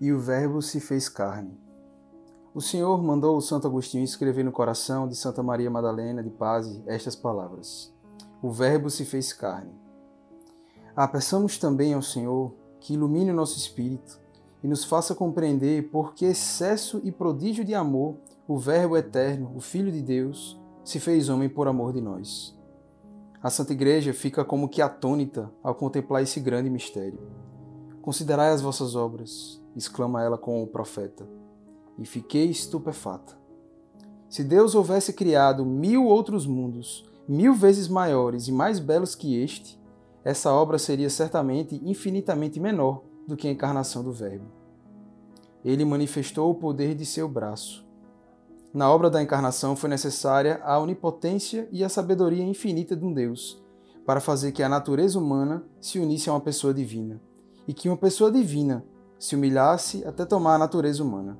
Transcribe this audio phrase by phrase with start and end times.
[0.00, 1.60] e o Verbo se fez carne.
[2.54, 6.82] O Senhor mandou o Santo Agostinho escrever no coração de Santa Maria Madalena de Paz
[6.86, 7.94] estas palavras:
[8.42, 9.72] O Verbo se fez carne.
[10.96, 14.18] Ah, peçamos também ao Senhor que ilumine o nosso espírito
[14.64, 18.16] e nos faça compreender por que excesso e prodígio de amor
[18.48, 22.58] o Verbo eterno, o Filho de Deus, se fez homem por amor de nós.
[23.40, 27.20] A Santa Igreja fica como que atônita ao contemplar esse grande mistério.
[28.02, 31.26] Considerai as vossas obras, exclama ela com o profeta,
[31.98, 33.38] e fiquei estupefata.
[34.28, 39.80] Se Deus houvesse criado mil outros mundos, mil vezes maiores e mais belos que este,
[40.24, 44.46] essa obra seria certamente infinitamente menor do que a encarnação do Verbo.
[45.64, 47.86] Ele manifestou o poder de seu braço.
[48.72, 53.62] Na obra da encarnação foi necessária a onipotência e a sabedoria infinita de um Deus,
[54.06, 57.20] para fazer que a natureza humana se unisse a uma pessoa divina
[57.66, 58.84] e que uma pessoa divina
[59.20, 61.38] se humilhasse até tomar a natureza humana.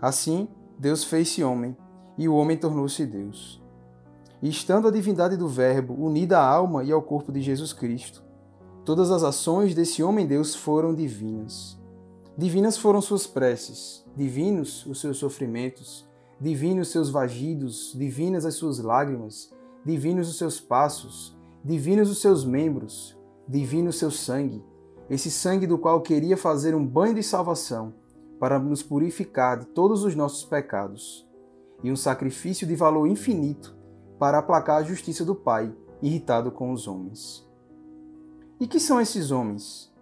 [0.00, 1.76] Assim, Deus fez-se homem,
[2.16, 3.62] e o homem tornou-se Deus.
[4.42, 8.24] E estando a divindade do Verbo unida à alma e ao corpo de Jesus Cristo,
[8.86, 11.78] todas as ações desse homem-Deus foram divinas.
[12.36, 16.08] Divinas foram suas preces, divinos os seus sofrimentos,
[16.40, 19.52] divinos seus vagidos, divinas as suas lágrimas,
[19.84, 24.64] divinos os seus passos, divinos os seus membros, divino seu sangue,
[25.14, 27.94] esse sangue do qual queria fazer um banho de salvação
[28.40, 31.24] para nos purificar de todos os nossos pecados,
[31.84, 33.76] e um sacrifício de valor infinito
[34.18, 37.48] para aplacar a justiça do Pai, irritado com os homens.
[38.58, 39.94] E que são esses homens?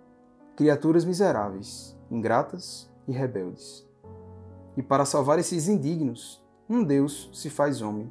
[0.56, 3.86] Criaturas miseráveis, ingratas e rebeldes.
[4.78, 8.10] E para salvar esses indignos, um Deus se faz homem,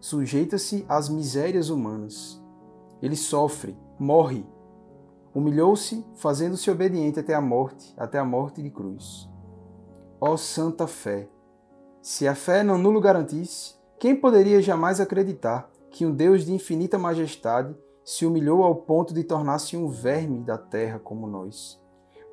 [0.00, 2.42] sujeita-se às misérias humanas.
[3.00, 4.44] Ele sofre, morre
[5.34, 9.28] Humilhou-se, fazendo-se obediente até a morte, até a morte de cruz.
[10.20, 11.28] Ó santa fé!
[12.02, 16.98] Se a fé não nulo garantisse, quem poderia jamais acreditar que um Deus de infinita
[16.98, 21.80] majestade se humilhou ao ponto de tornar-se um verme da terra como nós,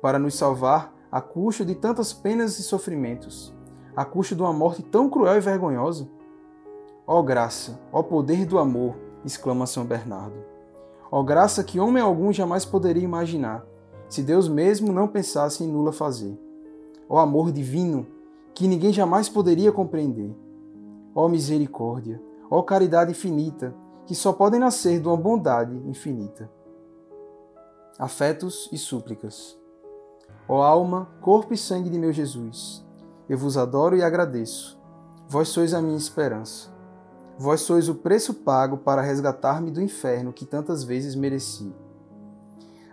[0.02, 3.54] para nos salvar a custo de tantas penas e sofrimentos,
[3.96, 6.08] a custo de uma morte tão cruel e vergonhosa?
[7.06, 8.96] Ó graça, ó poder do amor!
[9.24, 10.59] exclama São Bernardo.
[11.10, 13.66] Ó graça que homem algum jamais poderia imaginar,
[14.08, 16.38] se Deus mesmo não pensasse em nula fazer.
[17.08, 18.06] Ó amor divino,
[18.54, 20.34] que ninguém jamais poderia compreender.
[21.14, 23.74] Ó misericórdia, ó caridade infinita,
[24.06, 26.50] que só podem nascer de uma bondade infinita.
[27.98, 29.58] Afetos e súplicas.
[30.48, 32.84] Ó alma, corpo e sangue de meu Jesus,
[33.28, 34.80] eu vos adoro e agradeço.
[35.28, 36.70] Vós sois a minha esperança.
[37.40, 41.74] Vós sois o preço pago para resgatar-me do inferno que tantas vezes mereci.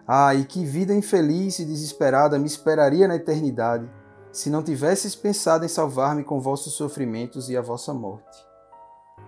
[0.08, 3.92] Ah, e que vida infeliz e desesperada me esperaria na eternidade,
[4.32, 8.38] se não tivesses pensado em salvar-me com vossos sofrimentos e a vossa morte.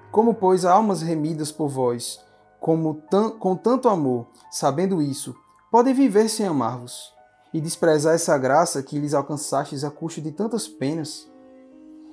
[0.09, 2.24] Como, pois, almas remidas por vós,
[2.57, 3.03] como
[3.40, 5.36] com tanto amor, sabendo isso,
[5.69, 7.13] podem viver sem amar-vos,
[7.53, 11.30] e desprezar essa graça que lhes alcançastes a custo de tantas penas?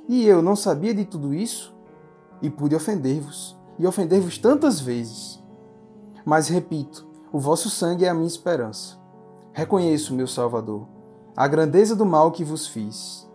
[0.09, 1.76] E eu não sabia de tudo isso?
[2.41, 5.43] E pude ofender-vos, e ofender-vos tantas vezes.
[6.25, 8.97] Mas repito, o vosso sangue é a minha esperança.
[9.53, 10.87] Reconheço, meu Salvador,
[11.37, 13.27] a grandeza do mal que vos fiz.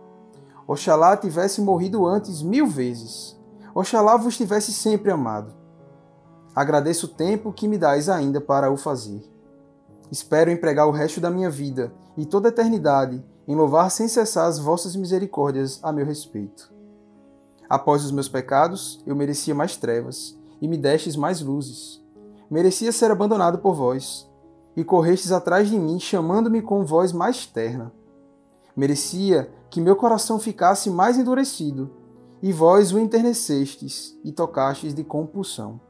[0.66, 3.38] Oxalá tivesse morrido antes mil vezes.
[3.74, 5.52] Oxalá vos tivesse sempre amado.
[6.54, 9.22] Agradeço o tempo que me dais ainda para o fazer.
[10.10, 14.46] Espero empregar o resto da minha vida e toda a eternidade em louvar sem cessar
[14.46, 16.71] as vossas misericórdias a meu respeito.
[17.72, 22.04] Após os meus pecados, eu merecia mais trevas, e me destes mais luzes.
[22.50, 24.30] Merecia ser abandonado por vós,
[24.76, 27.90] e correstes atrás de mim, chamando-me com voz mais terna.
[28.76, 31.90] Merecia que meu coração ficasse mais endurecido,
[32.42, 35.80] e vós o enternecestes e tocastes de compulsão.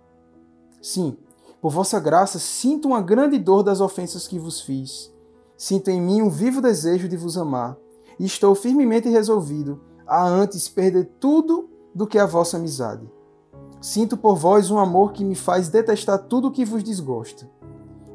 [0.81, 1.16] Sim,
[1.60, 5.12] por vossa graça sinto uma grande dor das ofensas que vos fiz.
[5.56, 7.76] Sinto em mim um vivo desejo de vos amar,
[8.20, 13.09] e estou firmemente resolvido a antes perder tudo do que a vossa amizade.
[13.81, 17.50] Sinto por vós um amor que me faz detestar tudo o que vos desgosta.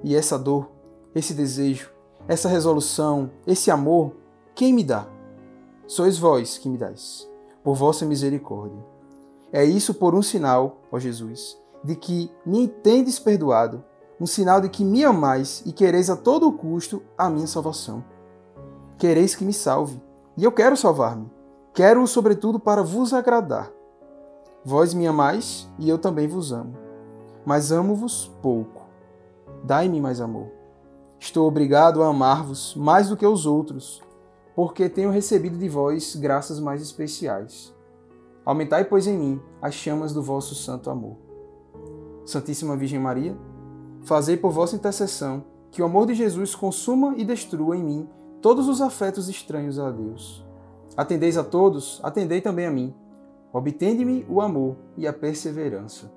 [0.04, 0.72] E essa dor,
[1.14, 1.92] esse desejo,
[2.28, 4.14] essa resolução, esse amor,
[4.56, 5.08] quem me dá?
[5.86, 7.28] Sois vós que me dais,
[7.64, 8.84] por vossa misericórdia.
[9.52, 13.84] É isso por um sinal, ó Jesus, de que me tendes perdoado,
[14.20, 18.04] um sinal de que me amais e quereis a todo custo a minha salvação.
[18.98, 20.02] Quereis que me salve,
[20.36, 21.37] e eu quero salvar-me.
[21.78, 23.72] Quero-o, sobretudo, para vos agradar.
[24.66, 26.76] Vós me amais e eu também vos amo.
[27.46, 28.88] Mas amo-vos pouco.
[29.64, 30.48] Dai-me mais amor.
[31.20, 34.02] Estou obrigado a amar-vos mais do que os outros,
[34.56, 37.72] porque tenho recebido de vós graças mais especiais.
[38.44, 41.16] Aumentai, pois, em mim as chamas do vosso santo amor.
[42.26, 43.38] Santíssima Virgem Maria,
[44.02, 48.10] fazei por vossa intercessão que o amor de Jesus consuma e destrua em mim
[48.42, 50.47] todos os afetos estranhos a Deus.
[50.98, 52.94] Atendeis a todos, atendei também a mim.
[53.54, 56.17] Obtende-me o amor e a perseverança